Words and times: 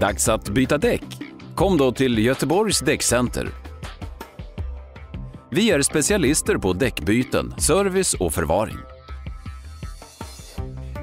Dags 0.00 0.28
att 0.28 0.48
byta 0.48 0.78
däck? 0.78 1.04
Kom 1.54 1.78
då 1.78 1.92
till 1.92 2.18
Göteborgs 2.18 2.80
däckcenter. 2.80 3.48
Vi 5.50 5.70
är 5.70 5.82
specialister 5.82 6.56
på 6.56 6.72
däckbyten, 6.72 7.54
service 7.58 8.14
och 8.14 8.34
förvaring. 8.34 8.76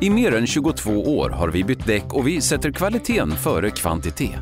I 0.02 0.10
mer 0.10 0.36
än 0.36 0.48
22 0.48 1.18
år 1.18 1.30
har 1.30 1.48
vi 1.48 1.64
bytt 1.64 1.86
däck 1.86 2.14
och 2.14 2.28
vi 2.28 2.42
sätter 2.42 2.72
kvaliteten 2.72 3.32
före 3.32 3.70
kvantitet. 3.70 4.40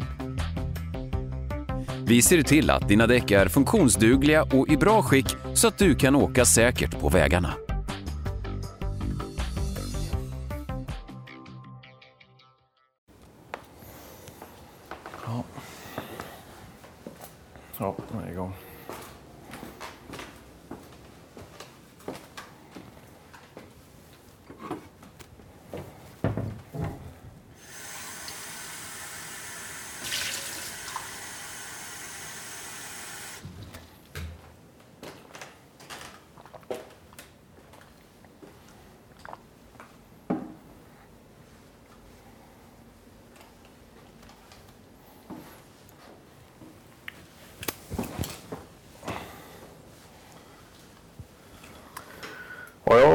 Vi 2.05 2.21
ser 2.21 2.41
till 2.41 2.69
att 2.69 2.87
dina 2.87 3.07
däck 3.07 3.31
är 3.31 3.47
funktionsdugliga 3.47 4.43
och 4.43 4.69
i 4.69 4.77
bra 4.77 5.03
skick 5.03 5.35
så 5.53 5.67
att 5.67 5.77
du 5.77 5.95
kan 5.95 6.15
åka 6.15 6.45
säkert 6.45 6.99
på 6.99 7.09
vägarna. 7.09 7.53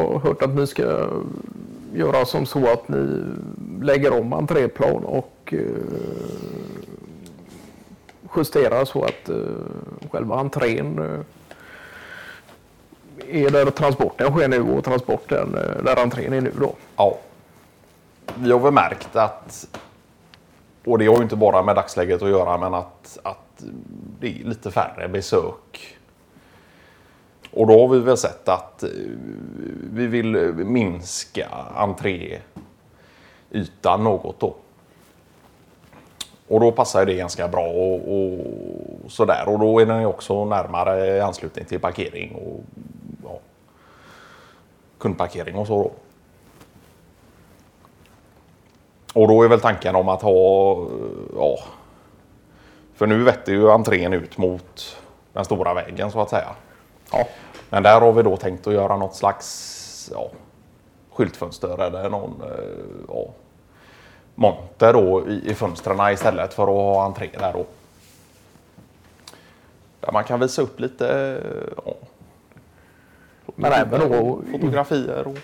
Har 0.02 0.18
hört 0.18 0.42
att 0.42 0.54
ni 0.54 0.66
ska 0.66 1.08
göra 1.94 2.24
som 2.24 2.46
så 2.46 2.72
att 2.72 2.88
ni 2.88 3.24
lägger 3.80 4.20
om 4.20 4.32
entréplan 4.32 5.04
och 5.04 5.54
eh, 5.56 5.58
justerar 8.36 8.84
så 8.84 9.04
att 9.04 9.28
eh, 9.28 9.36
själva 10.10 10.36
entrén 10.36 10.98
eh, 10.98 11.20
är 13.28 13.50
där 13.50 13.70
transporten 13.70 14.32
sker 14.32 14.48
nu 14.48 14.60
och 14.60 14.84
transporten 14.84 15.54
eh, 15.54 15.84
där 15.84 16.02
entrén 16.02 16.32
är 16.32 16.40
nu 16.40 16.52
då. 16.60 16.74
Ja. 16.96 17.18
Vi 18.34 18.52
har 18.52 18.58
väl 18.58 18.72
märkt 18.72 19.16
att, 19.16 19.78
och 20.84 20.98
det 20.98 21.06
har 21.06 21.16
ju 21.16 21.22
inte 21.22 21.36
bara 21.36 21.62
med 21.62 21.76
dagsläget 21.76 22.22
att 22.22 22.28
göra, 22.28 22.58
men 22.58 22.74
att, 22.74 23.18
att 23.22 23.64
det 24.20 24.40
är 24.40 24.44
lite 24.44 24.70
färre 24.70 25.08
besök. 25.08 25.98
Och 27.52 27.66
då 27.66 27.80
har 27.80 27.88
vi 27.88 27.98
väl 27.98 28.16
sett 28.16 28.48
att 28.48 28.82
eh, 28.82 28.88
vi 29.92 30.06
vill 30.06 30.36
minska 30.54 31.48
entréytan 31.74 32.44
något 34.04 34.40
då. 34.40 34.54
Och 36.48 36.60
då 36.60 36.72
passar 36.72 37.06
det 37.06 37.14
ganska 37.14 37.48
bra 37.48 37.66
och, 37.66 38.14
och 38.14 39.10
sådär. 39.10 39.44
Och 39.46 39.58
då 39.58 39.78
är 39.78 39.86
den 39.86 40.00
ju 40.00 40.06
också 40.06 40.44
närmare 40.44 41.16
i 41.16 41.20
anslutning 41.20 41.64
till 41.64 41.80
parkering 41.80 42.34
och 42.34 42.60
ja, 43.24 43.38
kundparkering 44.98 45.56
och 45.56 45.66
så. 45.66 45.82
Då. 45.82 45.92
Och 49.20 49.28
då 49.28 49.42
är 49.42 49.48
väl 49.48 49.60
tanken 49.60 49.94
om 49.94 50.08
att 50.08 50.22
ha, 50.22 50.72
eh, 50.72 50.86
ja, 51.36 51.58
för 52.94 53.06
nu 53.06 53.22
vetter 53.22 53.52
ju 53.52 53.70
entrén 53.70 54.12
ut 54.12 54.38
mot 54.38 54.96
den 55.32 55.44
stora 55.44 55.74
vägen 55.74 56.10
så 56.10 56.20
att 56.20 56.30
säga. 56.30 56.48
Ja, 57.12 57.26
Men 57.70 57.82
där 57.82 58.00
har 58.00 58.12
vi 58.12 58.22
då 58.22 58.36
tänkt 58.36 58.66
att 58.66 58.72
göra 58.74 58.96
något 58.96 59.14
slags 59.14 60.10
ja, 60.14 60.30
skyltfönster 61.12 61.82
eller 61.82 62.10
någon 62.10 62.42
eh, 62.42 63.04
ja, 63.08 63.26
monter 64.34 64.92
då 64.92 65.28
i, 65.28 65.50
i 65.50 65.54
fönstren 65.54 66.12
istället 66.12 66.54
för 66.54 66.62
att 66.62 66.68
ha 66.68 67.04
entré 67.04 67.30
där 67.38 67.52
då. 67.52 67.64
Där 70.00 70.12
man 70.12 70.24
kan 70.24 70.40
visa 70.40 70.62
upp 70.62 70.80
lite 70.80 71.40
ja, 71.86 71.94
men 73.54 73.72
även 73.72 74.00
då, 74.10 74.42
fotografier. 74.52 75.26
Och, 75.26 75.38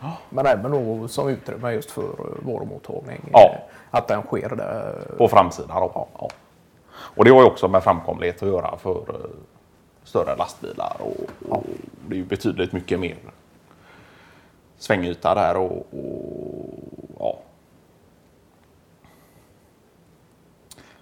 ja, 0.00 0.18
men 0.28 0.46
även 0.46 0.70
då 0.70 1.08
som 1.08 1.28
utrymme 1.28 1.72
just 1.72 1.90
för 1.90 2.02
eh, 2.02 2.46
varumottagning. 2.46 3.28
Ja. 3.32 3.50
eh, 3.54 3.60
Att 3.90 4.08
den 4.08 4.22
sker 4.22 4.48
där. 4.48 4.94
på 5.18 5.28
framsidan. 5.28 5.80
Då. 5.82 6.08
Ja. 6.18 6.28
Och 6.90 7.24
det 7.24 7.30
har 7.30 7.40
ju 7.40 7.46
också 7.46 7.68
med 7.68 7.82
framkomlighet 7.84 8.42
att 8.42 8.48
göra 8.48 8.76
för 8.76 8.96
eh, 8.96 9.30
större 10.08 10.36
lastbilar. 10.36 10.96
Och, 11.00 11.16
och 11.50 11.64
Det 12.08 12.14
är 12.14 12.18
ju 12.18 12.24
betydligt 12.24 12.72
mycket 12.72 13.00
mer 13.00 13.16
svängyta 14.78 15.34
där. 15.34 15.56
Och, 15.56 15.86
och, 15.90 16.74
ja. 17.18 17.38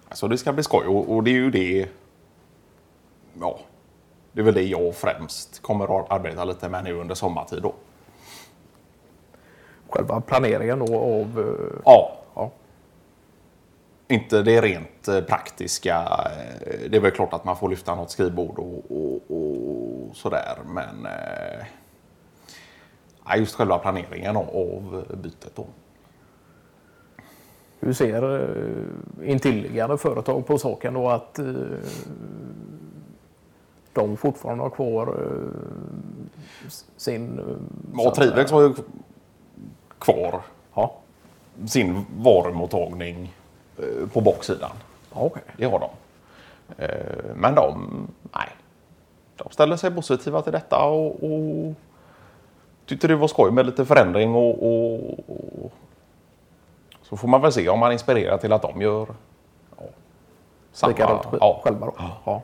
Alltså 0.09 0.29
det 0.29 0.39
ska 0.39 0.53
bli 0.53 0.63
skoj 0.63 0.87
och, 0.87 1.15
och 1.17 1.23
det 1.25 1.31
är 1.31 1.35
ju 1.35 1.51
det. 1.51 1.89
Ja, 3.41 3.59
det 4.33 4.41
är 4.41 4.45
väl 4.45 4.55
det 4.55 4.63
jag 4.63 4.95
främst 4.95 5.63
kommer 5.63 6.01
att 6.01 6.11
arbeta 6.11 6.45
lite 6.45 6.69
med 6.69 6.85
nu 6.85 6.93
under 6.93 7.15
sommartid. 7.15 7.63
Då. 7.63 7.75
Själva 9.89 10.21
planeringen 10.21 10.79
då 10.79 10.99
av 10.99 11.39
eh, 11.39 11.81
Ja, 11.85 12.17
ja, 12.35 12.51
Inte 14.09 14.43
det 14.43 14.61
rent 14.61 15.09
eh, 15.09 15.21
praktiska. 15.21 15.97
eh, 16.67 16.91
Det 16.91 16.97
är 16.97 17.01
väl 17.01 17.11
klart 17.11 17.33
att 17.33 17.45
man 17.45 17.57
får 17.57 17.69
lyfta 17.69 17.95
något 17.95 18.11
skrivbord 18.11 18.59
och, 18.59 18.85
och, 20.17 20.21
sådär. 20.21 20.59
Men 20.67 21.07
eh, 21.07 21.67
ja, 23.25 23.37
just 23.37 23.55
själva 23.55 23.79
planeringen 23.79 24.37
av- 24.37 25.05
bytet. 25.23 25.53
Då. 25.57 25.67
Hur 27.81 27.93
ser 27.93 28.41
eh, 28.41 29.31
intilliggande 29.31 29.99
företag 29.99 30.47
på 30.47 30.59
saken 30.59 30.95
då 30.95 31.09
att 31.09 31.39
eh, 31.39 31.45
de 33.93 34.17
fortfarande 34.17 34.63
har 34.65 34.71
kvar 34.71 35.07
eh, 35.07 36.71
sin... 36.97 37.39
eh, 37.99 38.07
att 38.07 38.15
Trivex 38.15 38.51
har 38.51 38.63
ju 38.63 38.75
kvar 39.99 40.43
Ja, 40.75 40.95
sin 41.67 42.07
varumottagning 42.19 43.35
eh, 43.79 44.09
på 44.13 44.21
baksidan. 44.21 44.71
ja 45.15 45.21
okej. 45.21 45.43
Det 45.57 45.65
har 45.65 45.79
de. 45.81 45.89
Men 47.35 47.55
de, 47.55 47.89
nej. 48.35 48.49
De 49.37 49.51
ställer 49.51 49.77
sig 49.77 49.91
positiva 49.91 50.43
till 50.43 50.53
detta 50.53 50.85
och, 50.85 51.07
och 51.25 51.75
tyckte 52.87 53.09
det 53.09 53.17
var 53.17 53.29
skoj 53.29 53.51
med 53.51 53.67
lite 53.67 53.85
förändring 53.85 54.35
och, 54.35 54.63
och, 54.63 54.95
och 55.29 55.73
så 57.03 57.17
får 57.17 57.29
man 57.29 57.41
väl 57.41 57.53
se 57.53 57.69
om 57.69 57.79
man 57.79 57.93
inspirerar 57.93 58.39
till 58.39 58.53
att 58.53 58.63
de 58.63 58.81
gör 58.83 59.07
ja, 59.79 59.85
samma. 60.73 60.91
Likadant 60.91 61.23
Ja. 61.41 61.61
själva 61.65 61.87
då. 61.87 61.95
Ja. 62.25 62.43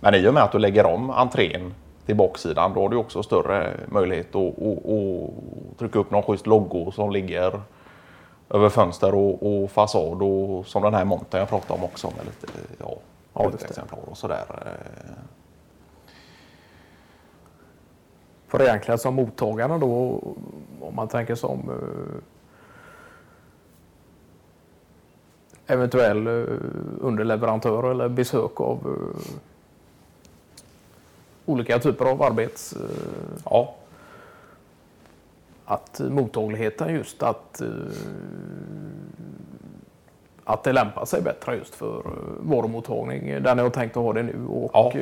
Men 0.00 0.14
i 0.14 0.28
och 0.28 0.34
med 0.34 0.42
att 0.42 0.52
du 0.52 0.58
lägger 0.58 0.86
om 0.86 1.10
entrén 1.10 1.74
till 2.06 2.16
baksidan 2.16 2.74
då 2.74 2.80
har 2.82 2.88
du 2.88 2.96
också 2.96 3.22
större 3.22 3.70
möjlighet 3.88 4.34
att, 4.34 4.42
att, 4.62 4.86
att 4.86 5.78
trycka 5.78 5.98
upp 5.98 6.10
någon 6.10 6.22
schysst 6.22 6.46
logo 6.46 6.90
som 6.92 7.10
ligger 7.10 7.60
över 8.50 8.68
fönster 8.68 9.14
och, 9.14 9.62
och 9.62 9.70
fasad 9.70 10.22
och 10.22 10.66
som 10.66 10.82
den 10.82 10.94
här 10.94 11.04
monten 11.04 11.40
jag 11.40 11.48
pratade 11.48 11.80
om 11.80 11.84
också 11.84 12.06
med 12.16 12.24
lite 12.26 12.46
ja, 12.80 12.94
Ja, 13.34 13.50
det. 13.58 13.64
exemplar 13.64 13.98
och 14.10 14.16
sådär. 14.18 14.44
Eh, 14.50 15.12
För 18.48 18.62
egentligen 18.62 18.98
som 18.98 19.14
mottagare 19.14 19.78
då, 19.78 20.20
om 20.80 20.94
man 20.94 21.08
tänker 21.08 21.34
som 21.34 21.70
eh, 21.70 22.22
eventuell 25.74 26.26
eh, 26.26 26.44
underleverantör 27.00 27.90
eller 27.90 28.08
besök 28.08 28.60
av 28.60 28.76
eh, 28.76 29.32
olika 31.46 31.78
typer 31.78 32.04
av 32.04 32.22
arbets... 32.22 32.74
Ja, 33.44 33.74
att 35.64 36.00
mottagligheten 36.10 36.94
just 36.94 37.22
att 37.22 37.62
att 40.44 40.64
det 40.64 40.72
lämpar 40.72 41.04
sig 41.04 41.22
bättre 41.22 41.56
just 41.56 41.74
för 41.74 42.02
varumottagning 42.40 43.42
där 43.42 43.54
ni 43.54 43.62
har 43.62 43.70
tänkt 43.70 43.96
att 43.96 44.02
ha 44.02 44.12
det 44.12 44.22
nu 44.22 44.46
och 44.48 44.70
Ja. 44.74 44.92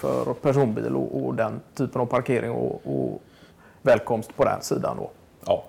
För 0.00 0.34
personbil 0.34 0.96
och, 0.96 1.24
och 1.26 1.34
den 1.34 1.60
typen 1.74 2.00
av 2.00 2.06
parkering 2.06 2.50
och, 2.50 2.80
och 2.84 3.22
välkomst 3.82 4.36
på 4.36 4.44
den 4.44 4.62
sidan 4.62 4.96
då. 4.96 5.10
ja. 5.46 5.64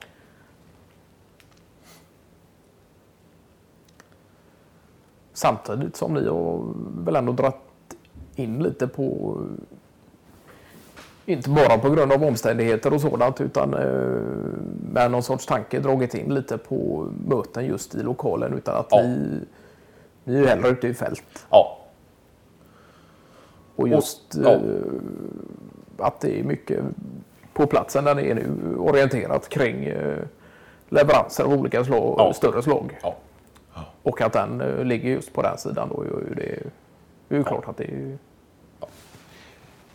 Samtidigt 5.34 5.96
som 5.96 6.14
ni 6.14 6.28
har 6.28 6.62
väl 7.06 7.16
ändå 7.16 7.32
dratt 7.34 7.62
in 8.36 8.64
lite 8.64 8.88
på 8.88 9.38
inte 11.26 11.50
bara 11.50 11.78
på 11.78 11.90
grund 11.90 12.12
av 12.12 12.24
omständigheter 12.24 12.94
och 12.94 13.02
sådant 13.02 13.42
utan 13.42 13.74
eh, 13.74 14.12
med 14.94 15.12
någon 15.12 15.24
sorts 15.24 15.46
tanke 15.46 15.80
dragit 15.80 16.14
in 16.14 16.34
lite 16.34 16.58
på 16.58 17.08
möten 17.28 17.66
just 17.66 17.96
i 17.96 18.04
lokalen 18.04 18.54
utan 18.54 18.76
att 18.76 18.88
Ja. 18.90 19.02
vi, 19.02 19.40
vi 20.24 20.36
är 20.36 20.40
ju 20.40 20.48
hellre 20.48 20.70
ute 20.70 20.88
i 20.88 20.94
fält. 20.94 21.46
Ja, 21.50 21.78
Och 23.82 23.88
just 23.90 24.22
ja. 24.44 24.52
eh, 24.52 24.60
att 25.98 26.20
det 26.20 26.40
är 26.40 26.44
mycket 26.44 26.80
på 27.54 27.68
platsen 27.68 28.04
där 28.04 28.16
det 28.16 28.32
är 28.32 28.36
nu 28.36 28.76
orienterat 28.78 29.50
kring 29.50 29.84
eh, 29.86 30.18
leveranser 30.90 31.44
av 31.44 31.54
olika 31.54 31.84
slag, 31.86 32.16
Ja. 32.18 32.34
större 32.34 32.62
slag. 32.62 33.00
ja. 33.04 33.16
Och 34.04 34.22
att 34.22 34.34
den 34.34 34.62
eh, 34.62 34.84
ligger 34.86 35.10
just 35.10 35.34
på 35.34 35.42
den 35.42 35.58
sidan 35.58 35.90
då 35.90 36.06
gör 36.06 36.24
ju 36.30 36.36
det, 36.36 36.60
det 37.28 37.36
är 37.36 37.40
ju 37.40 37.44
klart 37.44 37.68
att 37.68 37.78
det 37.78 37.84
är 37.84 38.18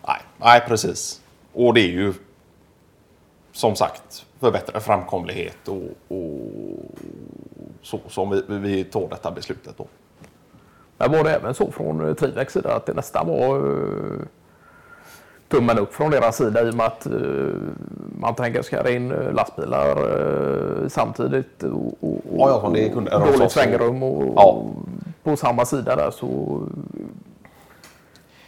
Nej, 0.09 0.21
nej, 0.41 0.63
precis. 0.69 1.23
Och 1.53 1.75
det 1.75 1.81
är 1.81 1.93
ju 1.93 2.15
som 3.53 3.77
sagt 3.77 4.27
förbättra 4.41 4.81
framkomlighet 4.81 5.69
och, 5.69 6.17
och 6.17 6.41
så 7.83 8.01
som 8.09 8.31
vi, 8.31 8.43
vi 8.59 8.85
tar 8.85 9.09
detta 9.09 9.31
beslutet 9.31 9.75
då. 9.79 9.87
Men 10.99 11.13
var 11.13 11.25
det 11.25 11.31
även 11.35 11.55
så 11.55 11.71
från 11.71 12.09
eh, 12.09 12.15
Trivex 12.15 12.53
sida 12.53 12.75
att 12.75 12.87
det 12.87 12.93
nästan 12.95 13.27
var 13.29 13.57
uh, 13.59 14.21
tummen 15.49 15.79
upp 15.79 15.95
från 15.95 16.11
deras 16.11 16.37
sida 16.37 16.63
i 16.63 16.71
och 16.71 16.75
med 16.75 16.87
att 16.87 17.07
eh, 17.07 17.13
man 18.19 18.35
tänker 18.35 18.63
ska 18.63 18.91
in 18.91 19.13
eh, 19.13 19.33
lastbilar 19.33 19.91
eh, 19.91 20.89
samtidigt 20.89 21.63
och, 21.63 21.87
och, 22.01 22.11
och 22.11 22.21
Ja, 22.39 22.61
ja, 22.65 22.71
det 22.75 22.89
kunde- 22.89 23.11
de 23.11 23.21
sa 23.27 23.33
dåligt 23.33 23.53
svängrum 23.53 24.03
och, 24.03 24.33
Ja. 24.37 24.63
på 25.23 25.37
samma 25.37 25.65
sida 25.65 25.97
där 25.97 26.11
så 26.11 26.61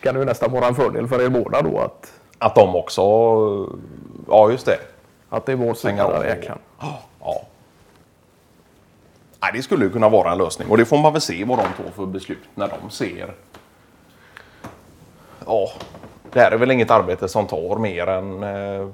kan 0.02 0.14
det 0.14 0.20
ju 0.20 0.26
nästan 0.26 0.52
vara 0.52 0.66
en 0.66 0.74
fördel 0.74 1.08
för 1.08 1.22
er 1.24 1.28
båda 1.28 1.62
då 1.62 1.78
att, 1.78 2.12
Att 2.38 2.54
de 2.54 2.76
också, 2.76 3.02
ja 4.28 4.50
just 4.50 4.66
det. 4.66 4.78
att 5.28 5.46
det 5.46 5.52
är 5.52 5.56
vår 5.56 5.74
sida 5.74 6.10
där 6.10 6.24
egentligen. 6.24 6.58
Ja. 6.80 6.98
Nej, 9.40 9.50
det 9.55 9.62
skulle 9.62 9.88
kunna 9.88 10.08
vara 10.08 10.32
en 10.32 10.38
lösning 10.38 10.69
och 10.70 10.76
det 10.76 10.85
får 10.85 10.99
man 10.99 11.12
väl 11.12 11.23
se 11.23 11.44
vad 11.44 11.58
de 11.58 11.82
tar 11.82 11.90
för 11.90 12.06
beslut 12.06 12.49
när 12.55 12.69
de 12.69 12.90
ser. 12.90 13.35
Ja, 15.46 15.69
det 16.32 16.40
här 16.40 16.50
är 16.50 16.56
väl 16.56 16.70
inget 16.70 16.90
arbete 16.90 17.29
som 17.29 17.46
tar 17.46 17.79
mer 17.79 18.06
än 18.06 18.43
eh, 18.43 18.88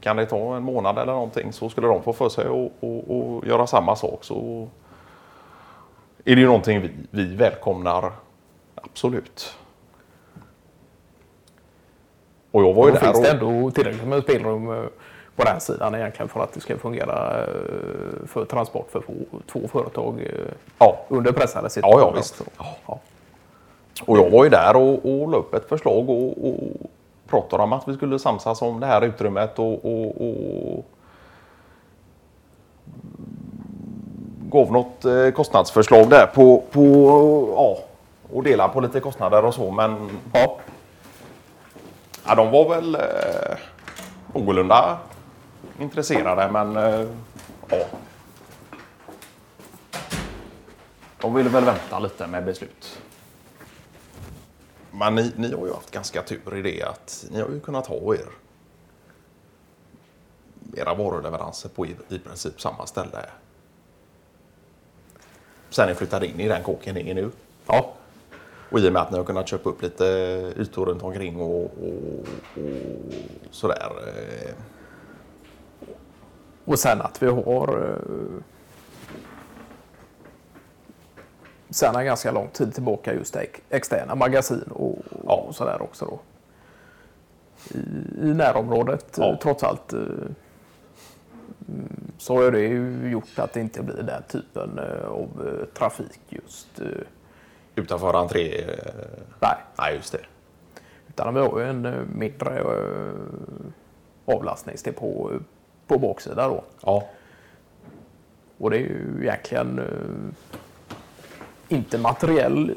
kan 0.00 0.16
det 0.16 0.26
ta 0.26 0.56
en 0.56 0.62
månad 0.62 0.98
eller 0.98 1.12
någonting 1.12 1.52
så 1.52 1.68
skulle 1.68 1.86
de 1.86 2.02
få 2.02 2.12
för 2.12 2.28
sig 2.28 2.44
att 2.46 3.48
göra 3.48 3.66
samma 3.66 3.96
sak 3.96 4.24
så 4.24 4.68
är 6.24 6.34
det 6.34 6.40
ju 6.40 6.46
någonting 6.46 6.80
vi, 6.80 6.90
vi 7.10 7.34
välkomnar 7.34 8.12
absolut. 8.74 9.56
Och 12.50 12.62
jag 12.62 12.74
var 12.74 12.86
ju 12.86 12.92
där 12.92 13.00
finns 13.00 13.16
och... 13.16 13.22
det 13.22 13.30
ändå 13.30 13.70
tillräckligt 13.70 14.06
med 14.08 14.22
spelrum 14.22 14.70
eh, 14.70 14.84
på 15.40 15.44
den 15.46 15.60
sidan 15.60 15.94
egentligen 15.94 16.28
för 16.28 16.40
att 16.40 16.52
det 16.52 16.60
ska 16.60 16.78
fungera 16.78 17.40
eh, 17.42 17.46
för 18.26 18.44
transport 18.44 18.88
för 18.92 19.02
två, 19.52 19.60
företag 19.68 20.20
eh, 20.20 20.52
Ja, 20.78 20.96
under 21.08 21.32
pressade 21.32 21.64
Ja, 21.64 21.68
situationer. 21.68 22.04
ja, 22.06 22.12
visst. 22.16 22.40
också. 22.40 22.50
Ja. 22.86 22.98
Och 24.06 24.18
jag 24.18 24.30
var 24.30 24.44
ju 24.44 24.50
där 24.50 24.76
och, 24.76 24.92
och 25.06 25.28
la 25.28 25.36
upp 25.36 25.54
ett 25.54 25.68
förslag 25.68 26.10
och, 26.10 26.48
och 26.48 26.58
pratade 27.28 27.62
om 27.62 27.72
att 27.72 27.88
vi 27.88 27.94
skulle 27.94 28.18
samsas 28.18 28.62
om 28.62 28.80
det 28.80 28.86
här 28.86 29.02
utrymmet 29.02 29.58
och, 29.58 29.84
och, 29.84 30.20
och 30.28 30.84
gav 34.50 34.72
något 34.72 35.04
eh, 35.04 35.30
kostnadsförslag 35.30 36.08
där 36.10 36.26
på, 36.26 36.62
på 36.70 36.82
ja, 37.56 37.78
och 38.36 38.42
dela 38.42 38.68
på 38.68 38.80
lite 38.80 39.00
kostnader 39.00 39.44
och 39.44 39.54
så 39.54 39.70
men 39.70 40.10
Ja. 40.32 40.56
ja, 42.26 42.34
de 42.34 42.50
var 42.50 42.68
väl 42.68 42.94
eh, 42.94 43.56
någorlunda 44.34 44.98
intresserade 45.80 46.52
men 46.52 46.76
eh, 46.76 47.08
ja. 47.68 47.86
De 51.20 51.34
ville 51.34 51.50
väl 51.50 51.64
vänta 51.64 51.98
lite 51.98 52.26
med 52.26 52.44
beslut. 52.44 53.00
Men 54.90 55.14
ni, 55.14 55.32
ni 55.36 55.54
har 55.54 55.66
ju 55.66 55.72
haft 55.72 55.90
ganska 55.90 56.22
tur 56.22 56.56
i 56.56 56.62
det 56.62 56.82
att 56.82 57.26
ni 57.30 57.40
har 57.40 57.48
ju 57.48 57.60
kunnat 57.60 57.86
ha 57.86 58.14
er 58.14 58.26
era 60.76 60.94
varuleveranser 60.94 61.68
på 61.68 61.86
i, 61.86 61.96
i 62.08 62.18
princip 62.18 62.60
samma 62.60 62.86
ställe. 62.86 63.26
Sen 65.70 65.88
ni 65.88 65.94
flyttade 65.94 66.26
in 66.26 66.40
i 66.40 66.48
den 66.48 66.62
kåken 66.62 66.94
ni 66.94 67.10
är 67.10 67.14
nu. 67.14 67.30
Ja. 67.66 67.92
Och 68.70 68.78
i 68.78 68.88
och 68.88 68.92
med 68.92 69.02
att 69.02 69.10
ni 69.10 69.18
har 69.18 69.24
kunnat 69.24 69.48
köpa 69.48 69.70
upp 69.70 69.82
lite 69.82 70.04
ytor 70.56 70.86
runt 70.86 71.02
omkring 71.02 71.40
och, 71.40 71.64
och, 71.64 72.24
och 72.54 73.14
sådär. 73.50 73.92
Och 76.64 76.78
sen 76.78 77.00
att 77.00 77.22
vi 77.22 77.26
har 77.26 77.90
eh, 77.90 78.42
sen 81.70 81.96
en 81.96 82.04
ganska 82.04 82.32
lång 82.32 82.48
tid 82.48 82.74
tillbaka 82.74 83.14
just 83.14 83.36
ex- 83.36 83.60
externa 83.70 84.14
magasin 84.14 84.62
och, 84.70 84.98
Ja. 85.26 85.34
och 85.48 85.54
sådär 85.54 85.82
också 85.82 86.04
då. 86.04 86.18
I, 87.74 87.78
i 88.28 88.34
närområdet 88.34 89.18
eh, 89.18 89.24
Ja. 89.26 89.38
trots 89.42 89.62
allt 89.62 89.92
eh, 89.92 89.98
mm, 91.68 92.12
så 92.18 92.36
har 92.36 92.50
det 92.50 92.60
ju 92.60 93.10
gjort 93.10 93.38
att 93.38 93.52
det 93.52 93.60
inte 93.60 93.82
blir 93.82 94.02
den 94.02 94.22
typen 94.28 94.78
av 95.08 95.28
trafik 95.78 96.20
just. 96.28 96.68
Utanför 97.74 98.14
entré. 98.14 98.64
Nej, 99.40 99.56
Nej, 99.78 99.94
just 99.96 100.12
det. 100.12 100.20
utan 101.08 101.34
vi 101.34 101.40
har 101.40 101.58
ju 101.60 101.64
en 101.66 102.08
mindre 102.14 102.64
avlastningsdepå 104.26 105.30
på 105.90 105.98
baksidan 105.98 106.50
då. 106.50 106.62
Ja, 106.84 107.02
Och 108.58 108.70
det 108.70 108.76
är 108.76 108.80
ju 108.80 109.18
egentligen 109.22 109.78
eh, 109.78 111.74
inte 111.76 111.98
materiell 111.98 112.74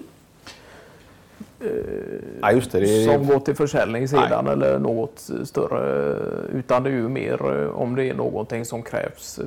Nej, 2.41 2.55
just 2.55 2.71
det. 2.71 2.79
det 2.79 3.05
som 3.05 3.27
går 3.27 3.39
till 3.39 3.55
försäljningssidan 3.55 4.47
eller 4.47 4.79
något 4.79 5.29
större. 5.43 6.15
Utan 6.53 6.83
det 6.83 6.89
är 6.89 6.93
ju 6.93 7.09
mer 7.09 7.61
eh, 7.63 7.69
om 7.69 7.95
det 7.95 8.05
är 8.09 8.13
någonting 8.13 8.65
som 8.65 8.81
krävs 8.83 9.39
eh, 9.39 9.45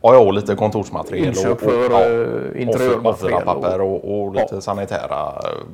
ja, 0.00 0.14
ja, 0.14 0.18
och 0.20 0.32
lite 0.34 0.54
kontorsmaterial. 0.54 1.26
inköp 1.26 1.46
och, 1.46 1.52
och, 1.52 1.60
för 1.60 1.90
ja, 1.90 2.04
eh, 2.04 2.62
interiörmaterial. 2.62 3.42
papper 3.42 3.80
Och, 3.80 4.04
och, 4.04 4.22
och 4.26 4.34
lite 4.34 4.54
Ja. 4.54 4.60
sanitära 4.60 5.28
eh, 5.44 5.66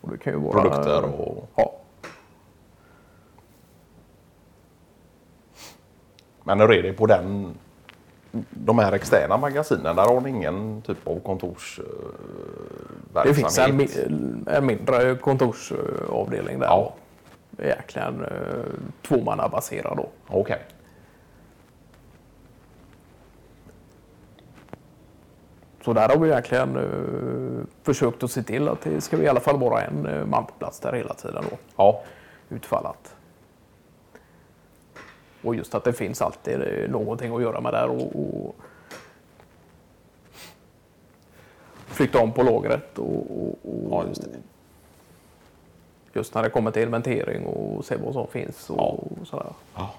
och 0.00 0.10
det 0.10 0.18
kan 0.18 0.32
ju 0.32 0.38
vara, 0.38 0.62
produkter. 0.62 1.02
Och, 1.20 1.48
Ja, 1.56 1.72
men 6.46 6.60
hur 6.60 6.72
är 6.72 6.82
det 6.82 6.92
på 6.92 7.06
den, 7.06 7.54
de 8.50 8.78
här 8.78 8.92
externa 8.92 9.36
magasinen? 9.36 9.96
Där 9.96 10.02
har 10.06 10.20
ni 10.20 10.30
ingen 10.30 10.82
typ 10.82 11.08
av 11.08 11.20
kontorsverksamhet? 11.20 13.24
det 13.24 13.34
finns 13.34 13.58
en, 13.58 14.46
en 14.50 14.66
mindre 14.66 15.14
kontorsavdelning 15.16 16.58
där. 16.58 16.66
Ja. 16.66 16.94
Egentligen 17.58 18.24
eh, 18.24 18.30
tvåmannabaserad 19.02 19.96
då. 19.96 20.08
Okej. 20.28 20.62
Så 25.84 25.92
där 25.92 26.08
har 26.08 26.16
vi 26.16 26.28
egentligen 26.28 26.76
eh, 26.76 27.64
försökt 27.82 28.22
att 28.22 28.30
se 28.30 28.42
till 28.42 28.68
att 28.68 28.80
det 28.80 29.00
ska 29.00 29.16
i 29.16 29.28
alla 29.28 29.40
fall 29.40 29.58
vara 29.58 29.82
en 29.82 30.06
eh, 30.06 30.26
man 30.26 30.46
på 30.46 30.52
plats 30.58 30.80
där 30.80 30.92
hela 30.92 31.14
tiden 31.14 31.44
då, 31.50 31.56
Ja. 31.76 32.02
utfallat. 32.48 33.14
Och 35.46 35.54
just 35.54 35.74
att 35.74 35.84
det 35.84 35.92
finns 35.92 36.22
alltid 36.22 36.60
någonting 36.90 37.34
att 37.36 37.42
göra 37.42 37.60
med 37.60 37.72
där 37.72 37.88
och, 37.88 38.16
och 38.16 38.56
flytta 41.86 42.20
om 42.22 42.32
på 42.32 42.42
lagret 42.42 42.98
och, 42.98 43.16
och, 43.30 43.58
och 43.62 43.90
ja, 43.90 44.04
just 44.08 44.22
just 46.12 46.34
när 46.34 46.42
det 46.42 46.50
kommer 46.50 46.70
till 46.70 46.82
inventering 46.82 47.46
och 47.46 47.84
se 47.84 47.96
vad 47.96 48.12
som 48.12 48.26
finns 48.26 48.70
och, 48.70 48.76
Ja. 48.78 48.98
och 49.20 49.26
sådär. 49.26 49.52
Ja. 49.74 49.90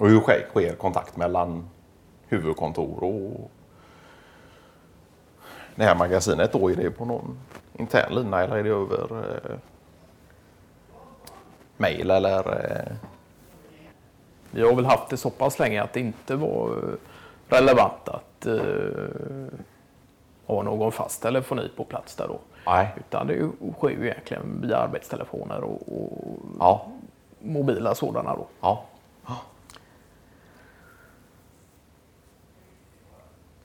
Och 0.00 0.08
hur 0.08 0.20
sker, 0.20 0.46
sker 0.50 0.74
kontakt 0.74 1.16
mellan 1.16 1.68
huvudkontor 2.28 3.04
och 3.04 3.50
det 5.74 5.84
här 5.84 5.94
magasinet 5.94 6.52
då? 6.52 6.70
Är 6.70 6.76
det 6.76 6.90
på 6.90 7.04
någon 7.04 7.38
intern 7.78 8.14
lina 8.14 8.42
eller 8.42 8.56
är 8.56 8.62
det 8.64 8.70
över 8.70 9.26
eh, 9.50 9.56
mail 11.76 12.10
eller? 12.10 12.38
Eh, 12.60 12.96
Vi 14.56 14.62
har 14.62 14.74
väl 14.74 14.84
haft 14.84 15.08
det 15.08 15.16
så 15.16 15.30
pass 15.30 15.58
länge 15.58 15.82
att 15.82 15.92
det 15.92 16.00
inte 16.00 16.36
var 16.36 16.68
eh, 16.68 16.94
relevant 17.48 18.08
att 18.08 18.46
eh, 18.46 18.58
ha 20.46 20.62
någon 20.62 20.92
fast 20.92 21.22
telefoni 21.22 21.70
på 21.76 21.84
plats 21.84 22.16
där 22.16 22.28
då. 22.28 22.38
nej. 22.66 22.88
Utan 22.96 23.26
det 23.26 23.50
sker 23.78 23.88
ju 23.88 24.06
egentligen 24.06 24.60
via 24.62 24.76
arbetstelefoner 24.78 25.60
och, 25.64 25.82
och 25.88 26.36
Ja. 26.60 26.86
mobila 27.40 27.94
sådana 27.94 28.34
då. 28.36 28.46
Ja. 28.60 28.84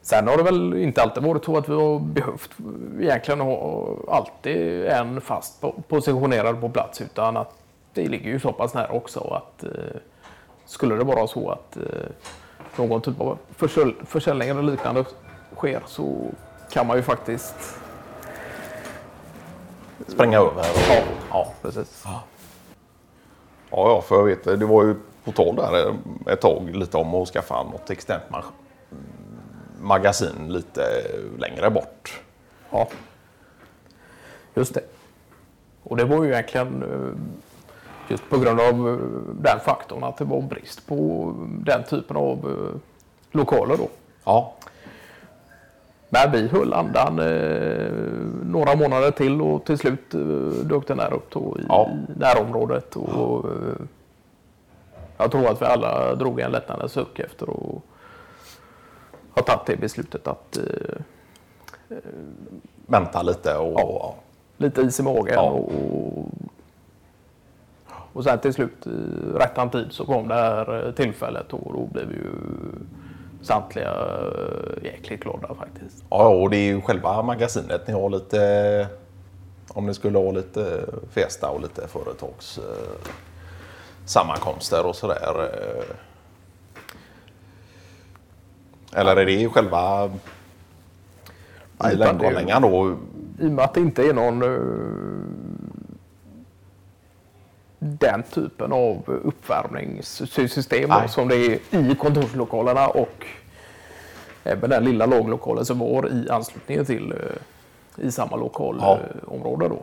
Sen 0.00 0.28
har 0.28 0.36
det 0.36 0.42
väl 0.42 0.74
inte 0.74 1.02
alltid 1.02 1.22
varit 1.22 1.44
så 1.44 1.56
att 1.58 1.68
vi 1.68 1.74
har 1.74 1.98
behövt 1.98 2.50
egentligen 3.00 3.40
ha 3.40 3.88
alltid 4.08 4.86
en 4.86 5.20
fast 5.20 5.64
positionerad 5.88 6.60
på 6.60 6.68
plats 6.68 7.00
utan 7.00 7.36
att 7.36 7.54
det 7.94 8.08
ligger 8.08 8.30
ju 8.30 8.40
så 8.40 8.52
pass 8.52 8.74
nära 8.74 8.92
också 8.92 9.20
att 9.20 9.64
eh, 9.64 9.70
skulle 10.72 10.94
det 10.96 11.04
vara 11.04 11.26
så 11.26 11.50
att 11.50 11.76
eh, 11.76 11.82
någon 12.76 13.00
typ 13.00 13.20
av 13.20 13.38
försäl 13.56 13.94
försäljning 14.06 14.48
eller 14.48 14.62
liknande 14.62 15.04
sker 15.56 15.82
så 15.86 16.30
kan 16.70 16.86
man 16.86 16.96
ju 16.96 17.02
faktiskt 17.02 17.54
Spränga 20.08 20.38
över. 20.38 20.64
Ja, 20.88 21.02
ja 21.30 21.52
precis. 21.62 22.02
Ja, 22.04 22.22
ja, 23.70 24.00
för 24.00 24.16
jag 24.16 24.24
vet, 24.24 24.44
det 24.44 24.66
var 24.66 24.84
ju 24.84 24.94
på 25.24 25.32
tal 25.32 25.56
där 25.56 25.94
ett 26.26 26.40
tag 26.40 26.76
lite 26.76 26.96
om 26.96 27.14
att 27.14 27.28
skaffa 27.28 27.62
något 27.62 27.90
externt 27.90 28.22
ma- 28.30 28.42
magasin 29.80 30.48
lite 30.52 30.82
längre 31.38 31.70
bort. 31.70 32.20
Ja, 32.70 32.88
just 34.54 34.74
det. 34.74 34.82
Och 35.82 35.96
det 35.96 36.04
var 36.04 36.24
ju 36.24 36.32
egentligen 36.32 36.82
eh, 36.82 37.18
just 38.08 38.30
på 38.30 38.38
grund 38.38 38.60
av 38.60 38.88
eh, 38.88 38.96
den 39.34 39.60
faktorn 39.60 40.04
att 40.04 40.16
det 40.16 40.24
var 40.24 40.40
brist 40.40 40.86
på 40.86 41.32
den 41.64 41.84
typen 41.84 42.16
av 42.16 42.38
eh, 42.50 42.78
lokaler 43.30 43.76
då. 43.76 43.88
Ja, 44.24 44.54
Men 46.08 46.32
vi 46.32 46.48
höll 46.48 46.72
andan 46.72 47.18
eh, 47.18 47.92
några 48.44 48.76
månader 48.76 49.10
till 49.10 49.42
och 49.42 49.64
till 49.64 49.78
slut 49.78 50.14
eh, 50.14 50.20
dök 50.64 50.86
den 50.88 50.98
här 50.98 51.12
upp 51.12 51.30
då 51.30 51.56
i, 51.60 51.64
Ja. 51.68 51.88
närområdet. 52.16 52.96
Och, 52.96 53.44
eh, 53.48 53.84
jag 55.18 55.30
tror 55.30 55.48
att 55.48 55.62
vi 55.62 55.66
alla 55.66 56.14
drog 56.14 56.40
en 56.40 56.50
lättnadens 56.52 56.92
suck 56.92 57.18
efter 57.18 57.46
att 57.50 57.82
ha 59.34 59.42
tagit 59.42 59.66
det 59.66 59.76
beslutet 59.76 60.26
att 60.26 60.56
eh, 60.56 61.94
vänta 62.86 63.22
lite 63.22 63.56
och... 63.56 63.80
Ja. 63.80 64.14
lite 64.56 64.80
is 64.80 65.00
i 65.00 65.02
magen. 65.02 65.34
Ja. 65.34 65.42
Och, 65.50 65.72
och 68.12 68.24
sen 68.24 68.38
till 68.38 68.54
slut 68.54 68.86
i 68.86 68.90
rättan 69.34 69.70
tid 69.70 69.86
så 69.90 70.06
kom 70.06 70.28
det 70.28 70.34
här 70.34 70.86
eh, 70.86 70.92
tillfället 70.92 71.52
och 71.52 71.72
då 71.72 71.88
blev 71.92 72.10
ju 72.10 72.30
samtliga 73.42 73.92
eh, 73.92 74.84
jäkligt 74.84 75.20
glada 75.20 75.54
faktiskt. 75.54 76.04
Ja, 76.10 76.28
och 76.28 76.50
det 76.50 76.56
är 76.56 76.66
ju 76.66 76.80
själva 76.80 77.22
magasinet 77.22 77.86
ni 77.86 77.92
har 77.92 78.10
lite... 78.10 78.86
Om 79.68 79.86
ni 79.86 79.94
skulle 79.94 80.18
ha 80.18 80.30
lite 80.30 80.84
festa 81.10 81.48
och 81.48 81.60
lite 81.60 81.88
företags 81.88 82.58
eh, 82.58 83.08
sammankomster 84.04 84.86
och 84.86 84.96
sådär. 84.96 85.50
Eh. 85.52 85.96
Eller 89.00 89.16
är 89.16 89.26
det 89.26 89.48
själva 89.48 90.10
i 91.92 91.96
då? 92.62 92.96
I 93.40 93.46
och 93.46 93.52
med 93.52 93.64
att 93.64 93.74
det 93.74 93.80
inte 93.80 94.02
är 94.02 94.12
någon 94.12 94.42
eh, 94.42 94.48
den 97.84 98.22
typen 98.22 98.72
av 98.72 99.02
uppvärmningssystem 99.24 100.88
Nej. 100.88 101.08
som 101.08 101.28
det 101.28 101.36
är 101.36 101.58
i 101.72 101.94
kontorslokalerna 102.00 102.88
och 102.88 103.26
även 104.44 104.70
den 104.70 104.84
lilla 104.84 105.06
laglokalen 105.06 105.64
som 105.64 105.78
var 105.78 106.08
i 106.12 106.30
anslutning 106.30 106.84
till 106.84 107.12
eh, 107.12 108.04
i 108.06 108.12
samma 108.12 108.30
Ja. 108.32 108.36
lokalområde. 108.36 109.68
då. 109.68 109.82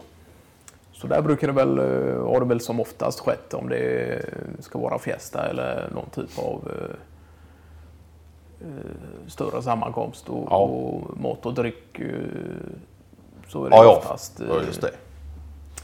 Så 0.94 1.08
där 1.08 1.22
brukar 1.22 1.48
det 1.48 1.54
väl, 1.54 1.80
eh, 1.80 2.24
har 2.26 2.40
det 2.40 2.46
väl 2.46 2.62
som 2.62 2.80
oftast 2.80 3.20
skett 3.20 3.54
om 3.54 3.70
det 3.70 4.22
ska 4.60 4.80
vara 4.80 5.00
fiesta 5.00 5.50
eller 5.50 5.90
någon 5.96 6.10
typ 6.10 6.40
av 6.40 6.72
eh, 6.76 6.96
eh, 8.68 9.28
större 9.28 9.62
sammankomst 9.62 10.30
och, 10.30 10.48
Ja. 10.50 10.58
och 10.58 11.20
mat 11.20 11.46
och 11.46 11.54
dryck. 11.54 12.00
eh, 12.00 12.08
Så 13.48 13.66
är 13.66 13.70
det 13.70 13.76
Ja, 13.76 13.84
ja. 13.84 13.98
oftast. 13.98 14.40
eh, 14.42 14.48
ja, 14.50 14.56
just 14.68 14.82
det. 14.82 14.92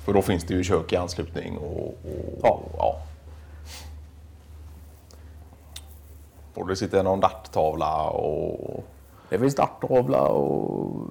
För 0.06 0.14
då 0.14 0.22
finns 0.22 0.44
det 0.44 0.54
ju 0.54 0.64
kök 0.64 0.94
i 0.94 0.96
anslutning 0.96 1.58
och... 1.58 1.88
och 1.88 2.40
Ja. 2.44 2.60
ja. 2.78 3.02
Och 6.54 6.68
det 6.68 6.76
sitter 6.76 7.04
någon 7.04 7.20
darttavla 7.20 8.10
och... 8.10 8.84
Det 9.30 9.40
finns 9.40 9.56
darttavla 9.56 10.22
och 10.22 11.08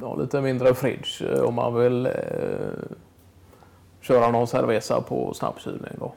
ja, 0.00 0.14
lite 0.14 0.40
mindre 0.40 0.74
fridge 0.74 1.32
eh, 1.32 1.40
om 1.40 1.54
man 1.54 1.74
vill 1.74 2.06
eh, 2.06 2.12
köra 4.00 4.30
någon 4.30 4.46
cerveza 4.46 5.00
på 5.00 5.34
snabbkylning. 5.34 5.92
Då. 5.98 6.12